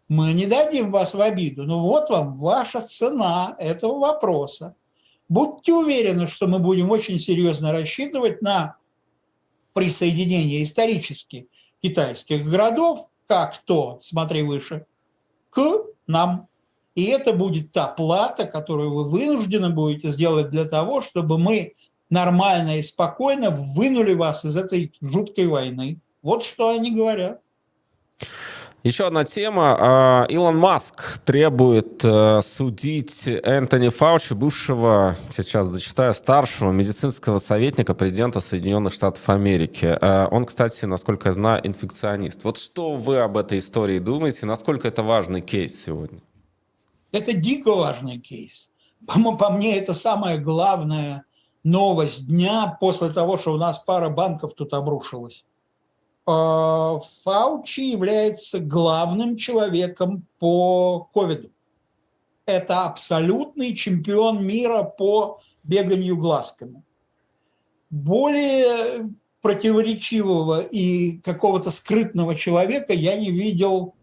мы 0.10 0.34
не 0.34 0.48
дадим 0.48 0.92
вас 0.92 1.14
в 1.14 1.22
обиду. 1.22 1.64
Но 1.64 1.80
вот 1.82 2.10
вам 2.10 2.36
ваша 2.38 2.82
цена 2.82 3.56
этого 3.60 4.00
вопроса. 4.00 4.76
Будьте 5.30 5.72
уверены, 5.72 6.28
что 6.28 6.48
мы 6.48 6.58
будем 6.58 6.90
очень 6.90 7.20
серьезно 7.20 7.72
рассчитывать 7.72 8.42
на 8.42 8.78
присоединение 9.74 10.64
исторически 10.64 11.48
китайских 11.82 12.44
городов, 12.44 13.08
как 13.28 13.58
то, 13.60 14.00
смотри 14.02 14.42
выше, 14.42 14.88
к 15.52 15.84
нам. 16.08 16.48
И 16.96 17.06
это 17.06 17.32
будет 17.34 17.72
та 17.72 17.88
плата, 17.88 18.46
которую 18.46 18.92
вы 18.94 19.08
вынуждены 19.08 19.70
будете 19.70 20.10
сделать 20.10 20.50
для 20.50 20.66
того, 20.66 21.04
чтобы 21.04 21.38
мы 21.38 21.74
нормально 22.10 22.80
и 22.80 22.82
спокойно 22.82 23.52
вынули 23.52 24.16
вас 24.16 24.44
из 24.44 24.58
этой 24.58 24.92
жуткой 25.00 25.46
войны. 25.46 26.00
Вот 26.24 26.44
что 26.44 26.70
они 26.70 26.92
говорят. 26.92 27.40
Еще 28.84 29.06
одна 29.06 29.26
тема. 29.26 29.76
А, 29.78 30.26
Илон 30.30 30.58
Маск 30.58 31.20
требует 31.26 32.00
э, 32.06 32.40
судить 32.42 33.28
Энтони 33.28 33.90
Фаучи, 33.90 34.34
бывшего, 34.34 35.18
сейчас 35.30 35.68
зачитаю, 35.68 36.14
старшего 36.14 36.72
медицинского 36.72 37.40
советника 37.40 37.94
президента 37.94 38.40
Соединенных 38.40 38.94
Штатов 38.94 39.28
Америки. 39.28 39.98
Э, 40.00 40.28
он, 40.32 40.46
кстати, 40.46 40.86
насколько 40.86 41.28
я 41.28 41.34
знаю, 41.34 41.68
инфекционист. 41.68 42.46
Вот 42.46 42.58
что 42.58 42.94
вы 42.94 43.18
об 43.18 43.36
этой 43.36 43.60
истории 43.60 44.00
думаете? 44.00 44.46
Насколько 44.46 44.88
это 44.88 45.04
важный 45.04 45.42
кейс 45.42 45.84
сегодня? 45.84 46.22
Это 47.12 47.34
дико 47.34 47.76
важный 47.76 48.18
кейс. 48.18 48.70
По, 49.06 49.36
по 49.36 49.50
мне, 49.50 49.78
это 49.78 49.94
самая 49.94 50.38
главная 50.38 51.26
новость 51.66 52.28
дня 52.28 52.78
после 52.80 53.10
того, 53.10 53.38
что 53.38 53.54
у 53.54 53.58
нас 53.58 53.80
пара 53.80 54.08
банков 54.08 54.54
тут 54.54 54.74
обрушилась. 54.74 55.44
Э, 56.30 57.00
Фаучи 57.24 57.80
является 57.80 58.60
главным 58.60 59.36
человеком 59.36 60.28
по 60.38 61.10
ковиду. 61.12 61.50
Это 62.46 62.86
абсолютный 62.86 63.76
чемпион 63.76 64.46
мира 64.46 64.84
по 64.84 65.40
беганию 65.64 66.18
глазками. 66.18 66.84
Более 67.90 69.10
противоречивого 69.42 70.62
и 70.62 71.18
какого-то 71.20 71.72
скрытного 71.72 72.36
человека 72.36 72.94
я 72.94 73.16
не 73.16 73.32
видел, 73.32 73.96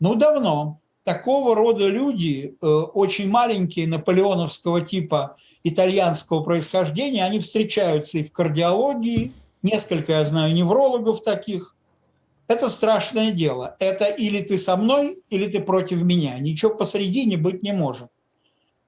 ну, 0.00 0.16
давно. 0.16 0.80
Такого 1.04 1.54
рода 1.54 1.86
люди, 1.86 2.58
э, 2.60 2.66
очень 2.66 3.30
маленькие, 3.30 3.88
наполеоновского 3.88 4.82
типа, 4.82 5.38
итальянского 5.64 6.42
происхождения, 6.42 7.24
они 7.24 7.38
встречаются 7.38 8.18
и 8.18 8.22
в 8.22 8.32
кардиологии, 8.32 9.32
несколько, 9.62 10.12
я 10.12 10.24
знаю, 10.24 10.54
неврологов 10.54 11.22
таких. 11.22 11.74
Это 12.46 12.70
страшное 12.70 13.32
дело. 13.32 13.76
Это 13.78 14.06
или 14.06 14.40
ты 14.40 14.58
со 14.58 14.76
мной, 14.76 15.22
или 15.28 15.46
ты 15.46 15.60
против 15.60 16.02
меня. 16.02 16.38
Ничего 16.38 16.74
посередине 16.74 17.36
быть 17.36 17.62
не 17.62 17.72
может. 17.72 18.08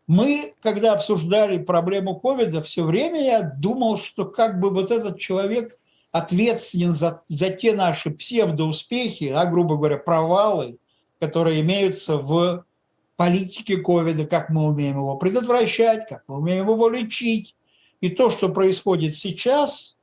Мы, 0.06 0.54
когда 0.60 0.94
обсуждали 0.94 1.58
проблему 1.58 2.18
ковида, 2.18 2.62
все 2.62 2.84
время 2.84 3.22
я 3.22 3.42
думал, 3.42 3.98
что 3.98 4.24
как 4.24 4.58
бы 4.58 4.70
вот 4.70 4.90
этот 4.90 5.18
человек 5.18 5.78
ответственен 6.10 6.94
за, 6.94 7.22
за 7.28 7.50
те 7.50 7.74
наши 7.74 8.10
псевдоуспехи, 8.10 9.30
а, 9.32 9.44
грубо 9.44 9.76
говоря, 9.76 9.98
провалы, 9.98 10.78
которые 11.20 11.60
имеются 11.60 12.16
в 12.16 12.64
политике 13.16 13.76
ковида, 13.76 14.26
как 14.26 14.48
мы 14.48 14.64
умеем 14.64 14.96
его 14.96 15.16
предотвращать, 15.16 16.08
как 16.08 16.24
мы 16.26 16.38
умеем 16.38 16.68
его 16.68 16.88
лечить. 16.88 17.54
И 18.00 18.08
то, 18.08 18.30
что 18.30 18.48
происходит 18.48 19.14
сейчас, 19.14 19.96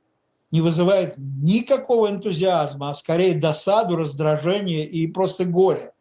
не 0.50 0.60
вызывает 0.60 1.14
никакого 1.16 2.08
энтузиазма, 2.10 2.90
а 2.90 2.94
скорее 2.94 3.34
досаду, 3.34 3.96
раздражение 3.96 4.88
и 4.88 5.06
просто 5.06 5.44
горе. 5.44 5.92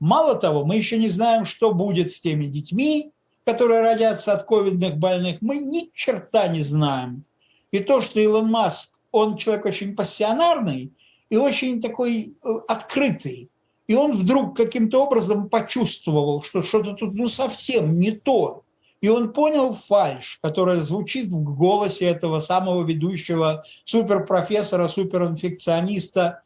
Мало 0.00 0.34
того, 0.34 0.64
мы 0.64 0.76
еще 0.76 0.98
не 0.98 1.08
знаем, 1.08 1.44
что 1.44 1.72
будет 1.72 2.12
с 2.12 2.20
теми 2.20 2.44
детьми, 2.44 3.12
которые 3.44 3.82
родятся 3.82 4.32
от 4.32 4.44
ковидных 4.44 4.96
больных. 4.96 5.38
Мы 5.40 5.58
ни 5.58 5.90
черта 5.94 6.48
не 6.48 6.62
знаем. 6.62 7.24
И 7.72 7.80
то, 7.80 8.00
что 8.00 8.20
Илон 8.20 8.50
Маск, 8.50 8.94
он 9.12 9.36
человек 9.36 9.66
очень 9.66 9.94
пассионарный, 9.94 10.92
и 11.30 11.36
очень 11.36 11.80
такой 11.80 12.34
э, 12.42 12.48
открытый. 12.68 13.50
И 13.86 13.94
он 13.94 14.16
вдруг 14.16 14.56
каким-то 14.56 15.04
образом 15.04 15.48
почувствовал, 15.48 16.42
что 16.42 16.62
что-то 16.62 16.94
тут 16.94 17.14
ну, 17.14 17.28
совсем 17.28 17.98
не 17.98 18.12
то. 18.12 18.63
И 19.04 19.08
он 19.10 19.34
понял 19.34 19.74
фальш, 19.74 20.38
которая 20.40 20.80
звучит 20.80 21.30
в 21.30 21.42
голосе 21.42 22.06
этого 22.06 22.40
самого 22.40 22.82
ведущего 22.84 23.62
суперпрофессора, 23.84 24.88
суперинфекциониста. 24.88 26.40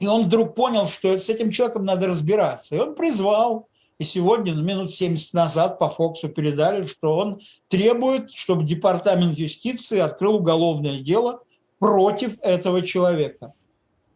И 0.00 0.06
он 0.06 0.24
вдруг 0.24 0.54
понял, 0.54 0.86
что 0.86 1.16
с 1.16 1.30
этим 1.30 1.50
человеком 1.50 1.86
надо 1.86 2.08
разбираться. 2.08 2.76
И 2.76 2.78
он 2.78 2.94
призвал, 2.94 3.70
и 3.96 4.04
сегодня, 4.04 4.52
ну, 4.52 4.62
минут 4.62 4.92
70 4.92 5.32
назад 5.32 5.78
по 5.78 5.88
Фоксу 5.88 6.28
передали, 6.28 6.84
что 6.84 7.16
он 7.16 7.40
требует, 7.68 8.30
чтобы 8.32 8.64
Департамент 8.64 9.38
юстиции 9.38 9.98
открыл 9.98 10.34
уголовное 10.34 11.00
дело 11.00 11.42
против 11.78 12.38
этого 12.42 12.82
человека. 12.82 13.54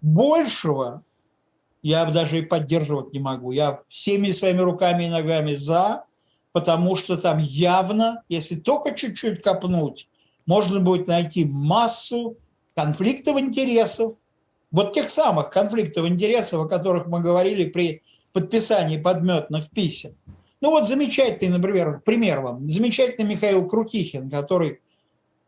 Большего 0.02 1.02
я 1.80 2.04
даже 2.04 2.40
и 2.40 2.42
поддерживать 2.42 3.14
не 3.14 3.18
могу. 3.18 3.50
Я 3.50 3.80
всеми 3.88 4.30
своими 4.32 4.60
руками 4.60 5.04
и 5.04 5.08
ногами 5.08 5.54
за, 5.54 6.04
потому 6.54 6.94
что 6.94 7.16
там 7.16 7.38
явно, 7.40 8.22
если 8.28 8.54
только 8.54 8.92
чуть-чуть 8.92 9.42
копнуть, 9.42 10.08
можно 10.46 10.78
будет 10.78 11.08
найти 11.08 11.44
массу 11.44 12.36
конфликтов 12.76 13.40
интересов, 13.40 14.12
вот 14.70 14.92
тех 14.92 15.10
самых 15.10 15.50
конфликтов 15.50 16.06
интересов, 16.06 16.64
о 16.64 16.68
которых 16.68 17.06
мы 17.08 17.20
говорили 17.20 17.68
при 17.68 18.02
подписании 18.32 18.98
подметных 18.98 19.68
писем. 19.70 20.14
Ну 20.60 20.70
вот 20.70 20.86
замечательный, 20.86 21.58
например, 21.58 22.00
пример 22.04 22.40
вам, 22.40 22.68
замечательный 22.68 23.34
Михаил 23.34 23.66
Крутихин, 23.66 24.30
который 24.30 24.80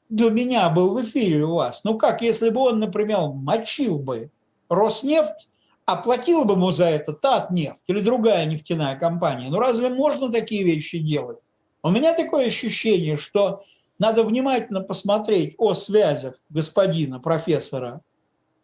до 0.08 0.30
меня 0.30 0.68
был 0.70 0.92
в 0.92 1.04
эфире 1.04 1.44
у 1.44 1.54
вас. 1.54 1.84
Ну 1.84 1.96
как, 1.98 2.20
если 2.20 2.50
бы 2.50 2.62
он, 2.62 2.80
например, 2.80 3.28
мочил 3.28 4.00
бы 4.00 4.30
Роснефть, 4.68 5.48
оплатила 5.86 6.44
бы 6.44 6.54
ему 6.54 6.72
за 6.72 6.86
это 6.86 7.12
Татнефть 7.12 7.84
или 7.86 8.00
другая 8.00 8.44
нефтяная 8.44 8.96
компания. 8.96 9.48
Ну 9.48 9.58
разве 9.58 9.88
можно 9.88 10.30
такие 10.30 10.64
вещи 10.64 10.98
делать? 10.98 11.38
У 11.82 11.90
меня 11.90 12.12
такое 12.12 12.48
ощущение, 12.48 13.16
что 13.16 13.62
надо 13.98 14.24
внимательно 14.24 14.80
посмотреть 14.80 15.54
о 15.58 15.74
связях 15.74 16.34
господина 16.50 17.20
профессора 17.20 18.02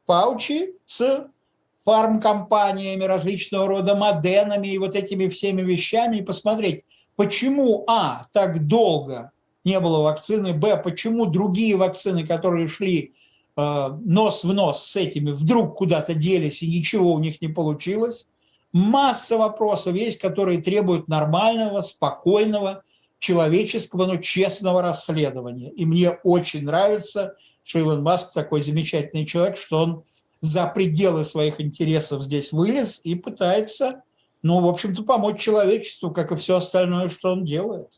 Фаучи 0.06 0.74
с 0.84 1.28
фармкомпаниями, 1.84 3.04
различного 3.04 3.66
рода 3.68 3.94
моденами 3.94 4.68
и 4.68 4.78
вот 4.78 4.96
этими 4.96 5.28
всеми 5.28 5.62
вещами 5.62 6.18
и 6.18 6.22
посмотреть, 6.22 6.84
почему, 7.16 7.84
а, 7.86 8.26
так 8.32 8.66
долго 8.66 9.30
не 9.64 9.78
было 9.78 10.02
вакцины, 10.02 10.52
б, 10.52 10.76
почему 10.76 11.26
другие 11.26 11.76
вакцины, 11.76 12.26
которые 12.26 12.68
шли 12.68 13.14
нос 13.56 14.44
в 14.44 14.52
нос 14.52 14.84
с 14.84 14.96
этими 14.96 15.30
вдруг 15.30 15.76
куда-то 15.76 16.14
делись 16.14 16.62
и 16.62 16.70
ничего 16.70 17.12
у 17.12 17.18
них 17.18 17.40
не 17.42 17.48
получилось. 17.48 18.26
Масса 18.72 19.36
вопросов 19.36 19.94
есть, 19.94 20.18
которые 20.18 20.62
требуют 20.62 21.06
нормального, 21.08 21.82
спокойного, 21.82 22.82
человеческого, 23.18 24.06
но 24.06 24.16
честного 24.16 24.82
расследования. 24.82 25.70
И 25.70 25.84
мне 25.84 26.10
очень 26.24 26.64
нравится, 26.64 27.36
что 27.62 27.78
Илон 27.78 28.02
Маск 28.02 28.32
такой 28.32 28.62
замечательный 28.62 29.26
человек, 29.26 29.56
что 29.56 29.82
он 29.82 30.04
за 30.40 30.66
пределы 30.66 31.24
своих 31.24 31.60
интересов 31.60 32.22
здесь 32.22 32.50
вылез 32.50 33.00
и 33.04 33.14
пытается, 33.14 34.02
ну, 34.42 34.60
в 34.60 34.68
общем-то, 34.68 35.04
помочь 35.04 35.40
человечеству, 35.40 36.10
как 36.10 36.32
и 36.32 36.36
все 36.36 36.56
остальное, 36.56 37.10
что 37.10 37.32
он 37.32 37.44
делает. 37.44 37.90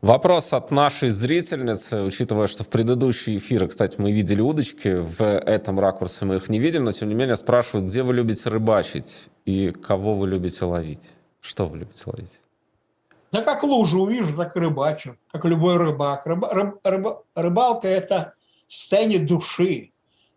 Вопрос 0.00 0.54
от 0.54 0.70
нашей 0.70 1.10
зрительницы, 1.10 2.02
учитывая, 2.02 2.46
что 2.46 2.64
в 2.64 2.70
предыдущие 2.70 3.36
эфиры, 3.36 3.68
кстати, 3.68 3.96
мы 3.98 4.12
видели 4.12 4.40
удочки, 4.40 4.96
в 4.98 5.22
этом 5.22 5.78
ракурсе 5.78 6.24
мы 6.24 6.36
их 6.36 6.48
не 6.48 6.58
видели, 6.58 6.80
но 6.80 6.92
тем 6.92 7.10
не 7.10 7.14
менее 7.14 7.36
спрашивают, 7.36 7.90
где 7.90 8.02
вы 8.02 8.14
любите 8.14 8.48
рыбачить 8.48 9.28
и 9.44 9.72
кого 9.72 10.14
вы 10.14 10.26
любите 10.28 10.64
ловить? 10.64 11.12
Что 11.42 11.66
вы 11.66 11.78
любите 11.80 12.04
ловить? 12.06 12.40
Да 13.30 13.42
как 13.42 13.62
лужу 13.62 14.00
увижу, 14.00 14.34
так 14.34 14.56
и 14.56 14.60
рыбачу, 14.60 15.18
как 15.30 15.44
любой 15.44 15.76
рыбак. 15.76 16.24
Рыба, 16.24 16.48
рыб, 16.50 16.80
рыба, 16.82 17.22
рыбалка– 17.34 17.86
это 17.88 18.32
состояние 18.68 19.18
души. 19.18 19.92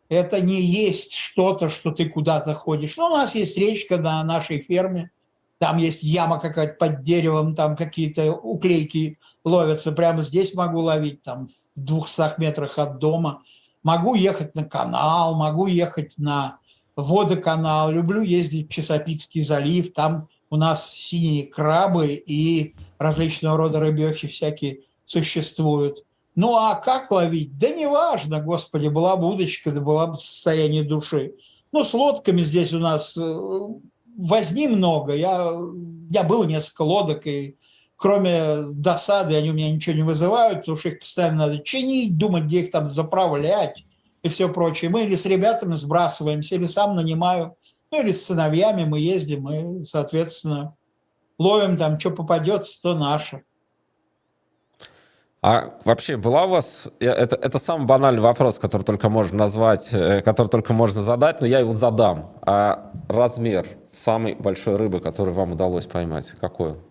Это 0.09 0.41
не 0.41 0.61
есть 0.61 1.13
что-то, 1.13 1.69
что 1.69 1.91
ты 1.91 2.09
куда-то 2.09 2.53
ходишь. 2.53 2.97
Но 2.97 3.07
ну, 3.07 3.15
у 3.15 3.17
нас 3.17 3.33
есть 3.33 3.57
речка 3.57 3.97
на 3.97 4.21
нашей 4.25 4.59
ферме– 4.59 5.09
там 5.63 5.77
есть 5.77 6.03
яма 6.03 6.41
какая-то 6.41 6.73
под 6.73 7.03
деревом, 7.03 7.55
там 7.55 7.77
какие-то 7.77 8.33
уклейки 8.33 9.17
ловятся, 9.45 9.93
прямо 9.93 10.21
здесь 10.21 10.53
могу 10.55 10.81
ловить, 10.81 11.23
там 11.23 11.47
в 11.47 11.51
200 11.75 12.37
метрах 12.37 12.77
от 12.77 12.97
дома. 12.97 13.43
Могу 13.81 14.13
ехать 14.13 14.55
на 14.55 14.65
канал, 14.65 15.35
могу 15.35 15.67
ехать 15.67 16.15
на 16.17 16.57
водоканал, 16.97 17.91
люблю 17.91 18.21
ездить 18.21 18.67
в 18.67 18.73
Чесопикский 18.73 19.41
залив, 19.41 19.93
там 19.93 20.27
у 20.49 20.57
нас 20.57 20.91
синие 20.91 21.45
крабы 21.45 22.07
и 22.07 22.75
различного 22.97 23.55
рода 23.55 23.79
рыбехи 23.79 24.27
всякие 24.27 24.81
существуют. 25.05 26.03
Ну 26.35 26.57
а 26.57 26.75
как 26.75 27.09
ловить? 27.09 27.57
Да 27.57 27.69
неважно, 27.69 28.41
господи, 28.41 28.89
была 28.89 29.15
бы 29.15 29.29
удочка, 29.29 29.71
да 29.71 29.79
была 29.79 30.07
бы 30.07 30.15
в 30.15 30.23
состоянии 30.23 30.81
души. 30.81 31.35
Ну, 31.71 31.85
с 31.85 31.93
лодками 31.93 32.41
здесь 32.41 32.73
у 32.73 32.79
нас 32.79 33.17
э, 33.17 33.39
возни 34.17 34.67
много. 34.67 35.13
Я, 35.13 35.53
я 36.09 36.23
было 36.23 36.43
несколько 36.43 36.83
лодок, 36.83 37.25
и 37.27 37.57
кроме 37.95 38.63
досады 38.73 39.35
они 39.35 39.51
у 39.51 39.53
меня 39.53 39.71
ничего 39.71 39.95
не 39.95 40.03
вызывают, 40.03 40.59
потому 40.59 40.77
что 40.77 40.89
их 40.89 40.99
постоянно 40.99 41.47
надо 41.47 41.59
чинить, 41.59 42.17
думать, 42.17 42.43
где 42.45 42.61
их 42.61 42.71
там 42.71 42.87
заправлять 42.87 43.85
и 44.21 44.29
все 44.29 44.49
прочее. 44.49 44.89
Мы 44.89 45.03
или 45.03 45.15
с 45.15 45.25
ребятами 45.25 45.75
сбрасываемся, 45.75 46.55
или 46.55 46.65
сам 46.65 46.95
нанимаю, 46.95 47.55
ну 47.91 48.01
или 48.01 48.11
с 48.11 48.25
сыновьями 48.25 48.85
мы 48.85 48.99
ездим, 48.99 49.49
и, 49.49 49.85
соответственно, 49.85 50.75
ловим 51.37 51.77
там, 51.77 51.99
что 51.99 52.11
попадется, 52.11 52.81
то 52.81 52.95
наше. 52.95 53.43
А 55.43 55.77
вообще 55.83 56.15
была 56.15 56.45
у 56.45 56.51
вас, 56.51 56.89
это, 57.01 57.35
это 57.35 57.59
самый 57.59 57.85
банальный 57.85 58.21
вопрос, 58.21 58.59
который 58.59 58.83
только 58.83 59.09
можно 59.09 59.39
назвать, 59.39 59.89
э, 59.91 60.21
который 60.21 60.47
только 60.47 60.71
можно 60.71 61.01
задать, 61.01 61.41
но 61.41 61.47
я 61.47 61.59
его 61.59 61.73
задам. 61.73 62.31
А 62.43 62.93
размер 63.09 63.67
самой 63.91 64.35
большой 64.35 64.77
рыбы, 64.77 65.01
которую 65.01 65.35
вам 65.35 65.51
удалось 65.51 65.85
поймать, 65.85 66.31
какой 66.39 66.71
он? 66.71 66.81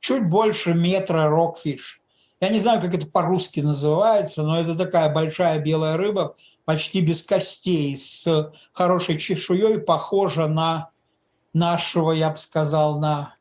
Чуть 0.00 0.28
больше 0.28 0.74
метра 0.74 1.30
рокфиш. 1.30 2.02
Я 2.38 2.50
не 2.50 2.58
знаю, 2.58 2.82
как 2.82 2.92
это 2.92 3.06
по-русски 3.06 3.60
называется, 3.60 4.42
но 4.42 4.60
это 4.60 4.76
такая 4.76 5.10
большая 5.10 5.58
белая 5.58 5.96
рыба, 5.96 6.36
почти 6.66 7.00
без 7.00 7.22
костей, 7.22 7.96
с 7.96 8.52
хорошей 8.74 9.16
чешуей, 9.18 9.78
похожа 9.78 10.48
на 10.48 10.90
нашего, 11.54 12.12
я 12.12 12.30
бы 12.30 12.36
сказал, 12.36 13.00
на 13.00 13.36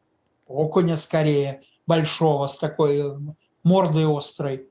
окуня 0.47 0.97
скорее, 0.97 1.61
большого, 1.85 2.47
с 2.47 2.57
такой 2.57 3.03
мордой 3.63 4.05
острой. 4.05 4.69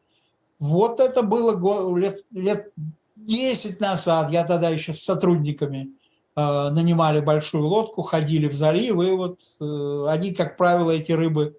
Вот 0.59 1.01
это 1.01 1.23
было 1.23 1.97
лет, 1.97 2.25
лет 2.31 2.73
10 3.17 3.81
назад. 3.81 4.31
Я 4.31 4.45
тогда 4.45 4.69
еще 4.69 4.93
с 4.95 5.03
сотрудниками 5.03 5.91
э, 6.37 6.69
нанимали 6.71 7.21
большую 7.21 7.67
лодку, 7.67 8.03
ходили 8.03 8.47
в 8.49 8.55
залив, 8.55 9.03
и 9.03 9.11
вот 9.11 9.41
э, 9.61 10.07
они, 10.09 10.33
как 10.33 10.57
правило, 10.57 10.91
эти 10.91 11.13
рыбы, 11.13 11.59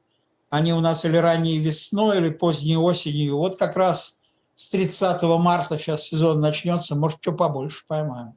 они 0.50 0.74
у 0.74 0.80
нас 0.80 1.04
или 1.04 1.18
ранней 1.18 1.60
весной, 1.60 2.18
или 2.18 2.30
поздней 2.30 2.78
осенью. 2.78 3.38
Вот 3.38 3.58
как 3.58 3.76
раз 3.76 4.20
с 4.56 4.70
30 4.70 5.22
марта 5.24 5.78
сейчас 5.78 6.04
сезон 6.04 6.40
начнется, 6.40 6.96
может, 6.96 7.20
что 7.22 7.34
побольше 7.34 7.84
поймаем. 7.88 8.34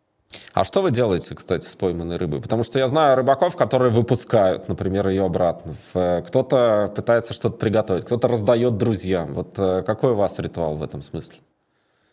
А 0.53 0.65
что 0.65 0.83
вы 0.83 0.91
делаете, 0.91 1.35
кстати, 1.35 1.67
с 1.67 1.75
пойманной 1.75 2.17
рыбой? 2.17 2.41
Потому 2.41 2.62
что 2.62 2.79
я 2.79 2.89
знаю 2.89 3.17
рыбаков, 3.17 3.57
которые 3.57 3.91
выпускают, 3.91 4.69
например, 4.69 5.09
ее 5.09 5.25
обратно. 5.25 5.75
Кто-то 5.93 6.93
пытается 6.95 7.33
что-то 7.33 7.57
приготовить, 7.57 8.05
кто-то 8.05 8.29
раздает 8.29 8.77
друзьям. 8.77 9.35
Вот 9.35 9.59
э, 9.59 9.83
какой 9.83 10.12
у 10.12 10.17
вас 10.17 10.39
ритуал 10.39 10.77
в 10.77 10.83
этом 10.83 11.03
смысле? 11.03 11.39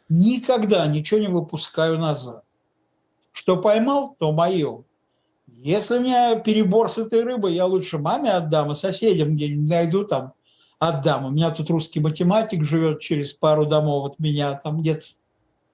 Никогда 0.10 0.86
ничего 0.88 1.20
не 1.20 1.28
выпускаю 1.28 1.98
назад. 1.98 2.44
Что 3.32 3.58
поймал, 3.58 4.16
то 4.20 4.32
мое. 4.32 4.84
Если 5.48 5.98
у 5.98 6.02
меня 6.02 6.36
перебор 6.36 6.90
с 6.90 6.98
этой 6.98 7.24
рыбой, 7.24 7.54
я 7.56 7.66
лучше 7.66 7.98
маме 7.98 8.32
отдам, 8.32 8.72
и 8.72 8.76
соседям 8.76 9.36
где-нибудь 9.36 9.70
найду 9.70 10.04
там 10.04 10.34
отдам. 10.78 11.26
У 11.26 11.30
меня 11.30 11.52
тут 11.52 11.70
русский 11.70 12.00
математик 12.00 12.64
живет 12.66 13.00
через 13.00 13.34
пару 13.34 13.66
домов 13.66 14.12
от 14.12 14.20
меня, 14.20 14.54
там 14.56 14.82
где-то 14.82 15.06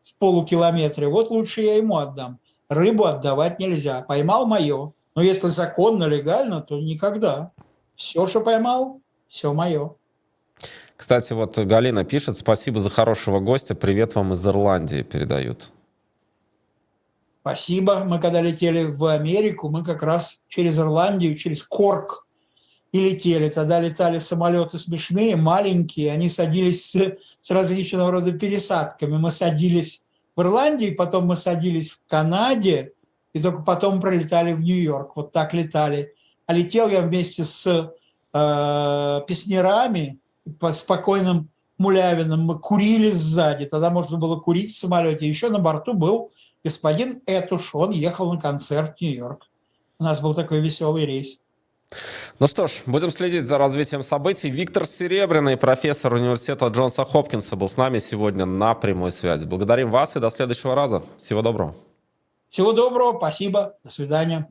в 0.02 0.16
полукилометре, 0.16 1.08
вот 1.08 1.30
лучше 1.30 1.62
я 1.62 1.76
ему 1.76 1.98
отдам. 1.98 2.40
Рыбу 2.70 3.06
отдавать 3.06 3.60
нельзя. 3.60 4.02
Поймал 4.02 4.46
мое. 4.46 4.94
Но 5.16 5.22
если 5.22 5.48
законно, 5.48 6.06
легально, 6.06 6.62
то 6.62 6.80
никогда. 6.80 7.52
Все, 7.96 8.28
что 8.28 8.42
поймал, 8.42 9.02
все 9.28 9.54
мое. 9.54 9.96
Кстати, 10.96 11.34
вот 11.34 11.58
Галина 11.58 12.04
пишет, 12.04 12.38
спасибо 12.38 12.80
за 12.80 12.90
хорошего 12.90 13.40
гостя, 13.40 13.74
привет 13.74 14.16
вам 14.16 14.34
из 14.34 14.46
Ирландии 14.46 15.02
передают. 15.02 15.72
Спасибо. 17.42 18.04
Мы 18.04 18.20
когда 18.20 18.42
летели 18.42 18.84
в 18.84 19.06
Америку, 19.06 19.70
мы 19.70 19.84
как 19.84 20.04
раз 20.04 20.44
через 20.48 20.78
Ирландию, 20.78 21.38
через 21.38 21.64
Корк 21.64 22.28
и 22.92 23.00
летели. 23.00 23.50
Тогда 23.50 23.80
летали 23.80 24.20
самолеты 24.20 24.80
смешные, 24.80 25.36
маленькие, 25.36 26.12
они 26.12 26.30
садились 26.30 26.90
с, 26.90 27.18
с 27.42 27.52
различного 27.52 28.12
рода 28.12 28.32
пересадками. 28.32 29.18
Мы 29.18 29.32
садились 29.32 30.02
в 30.36 30.42
Ирландии, 30.42 30.92
потом 30.92 31.28
мы 31.28 31.36
садились 31.36 31.92
в 31.92 32.00
Канаде, 32.08 32.94
и 33.34 33.42
только 33.42 33.62
потом 33.62 34.02
пролетали 34.02 34.54
в 34.54 34.62
Нью-Йорк. 34.62 35.16
Вот 35.16 35.32
так 35.32 35.54
летали. 35.54 36.14
А 36.48 36.54
летел 36.54 36.90
я 36.90 37.02
вместе 37.02 37.46
с 37.46 37.94
э, 38.34 39.22
песнерами, 39.28 40.20
по 40.60 40.74
спокойным 40.74 41.50
Мулявиным, 41.78 42.42
мы 42.42 42.60
курили 42.60 43.10
сзади, 43.12 43.66
тогда 43.66 43.90
можно 43.90 44.18
было 44.18 44.38
курить 44.38 44.76
в 44.76 44.78
самолете. 44.78 45.30
Еще 45.30 45.50
на 45.50 45.60
борту 45.60 45.94
был 45.94 46.32
господин 46.62 47.22
Этуш, 47.26 47.74
он 47.74 47.92
ехал 47.92 48.34
на 48.34 48.40
концерт 48.40 48.98
в 48.98 49.02
Нью-Йорк. 49.02 49.48
У 49.98 50.04
нас 50.04 50.20
был 50.20 50.34
такой 50.34 50.60
веселый 50.60 51.06
рейс. 51.06 51.40
Ну 52.40 52.48
что 52.48 52.68
ж, 52.68 52.82
будем 52.86 53.12
следить 53.12 53.48
за 53.48 53.58
развитием 53.58 54.04
событий. 54.04 54.50
Виктор 54.50 54.86
Серебряный, 54.86 55.58
профессор 55.58 56.14
университета 56.14 56.68
Джонса 56.68 57.04
Хопкинса, 57.04 57.56
был 57.56 57.68
с 57.68 57.78
нами 57.78 58.00
сегодня 58.00 58.46
на 58.46 58.76
прямой 58.76 59.12
связи. 59.12 59.46
Благодарим 59.46 59.92
вас 59.92 60.16
и 60.16 60.20
до 60.20 60.30
следующего 60.30 60.76
раза. 60.76 61.04
Всего 61.18 61.42
доброго. 61.42 61.76
Всего 62.50 62.74
доброго, 62.74 63.18
спасибо, 63.18 63.76
до 63.84 63.92
свидания. 63.92 64.48